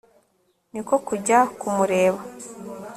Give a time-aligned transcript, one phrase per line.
[0.71, 2.19] ni ko kujya kumureba